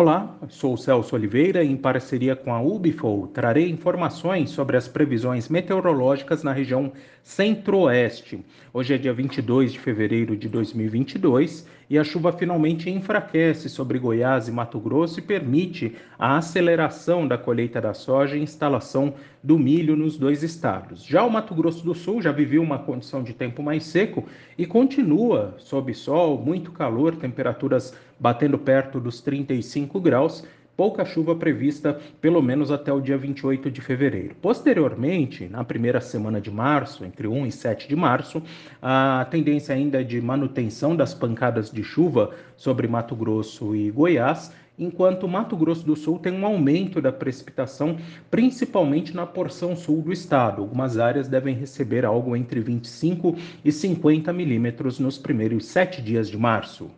Olá, 0.00 0.34
sou 0.48 0.78
Celso 0.78 1.14
Oliveira 1.14 1.62
e 1.62 1.70
em 1.70 1.76
parceria 1.76 2.34
com 2.34 2.54
a 2.54 2.62
Ubifol 2.62 3.26
trarei 3.26 3.68
informações 3.68 4.48
sobre 4.48 4.78
as 4.78 4.88
previsões 4.88 5.50
meteorológicas 5.50 6.42
na 6.42 6.54
região 6.54 6.90
centro-oeste. 7.22 8.42
Hoje 8.72 8.94
é 8.94 8.96
dia 8.96 9.12
22 9.12 9.74
de 9.74 9.78
fevereiro 9.78 10.34
de 10.38 10.48
2022 10.48 11.66
e 11.90 11.98
a 11.98 12.04
chuva 12.04 12.32
finalmente 12.32 12.88
enfraquece 12.88 13.68
sobre 13.68 13.98
Goiás 13.98 14.48
e 14.48 14.52
Mato 14.52 14.80
Grosso 14.80 15.18
e 15.18 15.22
permite 15.22 15.94
a 16.18 16.38
aceleração 16.38 17.28
da 17.28 17.36
colheita 17.36 17.78
da 17.78 17.92
soja 17.92 18.36
e 18.36 18.42
instalação 18.42 19.12
do 19.42 19.58
milho 19.58 19.96
nos 19.96 20.16
dois 20.16 20.42
estados. 20.42 21.04
Já 21.04 21.24
o 21.24 21.30
Mato 21.30 21.54
Grosso 21.54 21.84
do 21.84 21.94
Sul 21.94 22.22
já 22.22 22.32
viveu 22.32 22.62
uma 22.62 22.78
condição 22.78 23.22
de 23.22 23.34
tempo 23.34 23.62
mais 23.62 23.84
seco 23.84 24.24
e 24.56 24.64
continua 24.64 25.56
sob 25.58 25.92
sol, 25.92 26.38
muito 26.38 26.72
calor, 26.72 27.16
temperaturas 27.16 27.94
batendo 28.20 28.58
perto 28.58 29.00
dos 29.00 29.20
35 29.22 29.89
graus 29.98 30.44
pouca 30.80 31.04
chuva 31.04 31.34
prevista 31.34 32.00
pelo 32.22 32.40
menos 32.40 32.70
até 32.70 32.90
o 32.90 33.02
dia 33.02 33.18
28 33.18 33.70
de 33.70 33.82
fevereiro. 33.82 34.34
Posteriormente, 34.40 35.46
na 35.46 35.62
primeira 35.62 36.00
semana 36.00 36.40
de 36.40 36.50
março, 36.50 37.04
entre 37.04 37.28
1 37.28 37.46
e 37.46 37.52
7 37.52 37.86
de 37.86 37.94
março, 37.94 38.42
a 38.80 39.26
tendência 39.30 39.74
ainda 39.74 40.00
é 40.00 40.02
de 40.02 40.18
manutenção 40.22 40.96
das 40.96 41.12
pancadas 41.12 41.70
de 41.70 41.84
chuva 41.84 42.30
sobre 42.56 42.88
Mato 42.88 43.14
Grosso 43.14 43.76
e 43.76 43.90
Goiás, 43.90 44.54
enquanto 44.78 45.28
Mato 45.28 45.54
Grosso 45.54 45.84
do 45.84 45.94
Sul 45.94 46.18
tem 46.18 46.32
um 46.32 46.46
aumento 46.46 46.98
da 47.02 47.12
precipitação, 47.12 47.98
principalmente 48.30 49.14
na 49.14 49.26
porção 49.26 49.76
sul 49.76 50.00
do 50.00 50.10
estado. 50.10 50.62
Algumas 50.62 50.96
áreas 50.96 51.28
devem 51.28 51.54
receber 51.54 52.06
algo 52.06 52.34
entre 52.34 52.58
25 52.58 53.36
e 53.62 53.70
50 53.70 54.32
milímetros 54.32 54.98
nos 54.98 55.18
primeiros 55.18 55.66
sete 55.66 56.00
dias 56.00 56.30
de 56.30 56.38
março. 56.38 56.90